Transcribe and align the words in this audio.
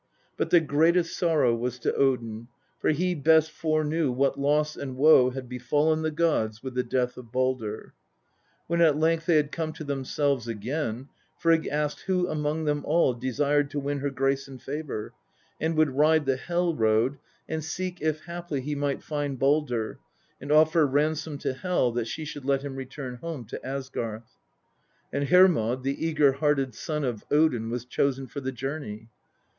But 0.35 0.49
the 0.49 0.59
greatest 0.59 1.15
sorrow 1.15 1.53
was 1.55 1.77
to 1.77 1.93
Odin, 1.93 2.47
for 2.79 2.89
he 2.89 3.13
best 3.13 3.51
fore 3.51 3.83
knew 3.83 4.11
what 4.11 4.35
loss 4.39 4.75
and 4.75 4.97
woe 4.97 5.29
had 5.29 5.47
befallen 5.47 6.01
the 6.01 6.09
gods 6.09 6.63
with 6.63 6.73
the 6.73 6.81
death 6.81 7.17
of 7.17 7.25
Baldr. 7.31 7.91
When 8.65 8.81
at 8.81 8.97
length 8.97 9.27
they 9.27 9.35
had 9.35 9.51
come 9.51 9.73
to 9.73 9.83
themselves 9.83 10.47
again, 10.47 11.09
Frigg 11.37 11.67
asked 11.67 11.99
who 11.99 12.27
among 12.27 12.63
them 12.65 12.83
all 12.83 13.13
desired 13.13 13.69
to 13.69 13.79
win 13.79 13.99
her 13.99 14.09
grace 14.09 14.47
and 14.47 14.59
favour, 14.59 15.13
and 15.59 15.77
would 15.77 15.91
ride 15.95 16.25
the 16.25 16.35
Hel 16.37 16.73
road 16.73 17.19
and 17.47 17.63
seek 17.63 18.01
if 18.01 18.21
haply 18.25 18.59
he 18.59 18.73
might 18.73 19.03
find 19.03 19.37
Baldr, 19.37 19.97
and 20.41 20.51
offer 20.51 20.87
ransom 20.87 21.37
to 21.37 21.53
Hel 21.53 21.91
that 21.91 22.07
she 22.07 22.25
should 22.25 22.43
let 22.43 22.63
him 22.63 22.75
return 22.75 23.17
home 23.17 23.45
to 23.45 23.63
Asgarth. 23.63 24.35
And 25.13 25.25
Hermod, 25.29 25.83
the 25.83 26.03
Eager 26.03 26.31
hearted 26.31 26.73
son 26.73 27.03
of 27.03 27.23
Odin, 27.29 27.69
was 27.69 27.85
chosen 27.85 28.25
for 28.25 28.39
the 28.41 28.51
journey. 28.51 29.07